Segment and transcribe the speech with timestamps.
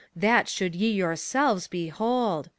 [0.15, 2.49] That should ye yourselves behold!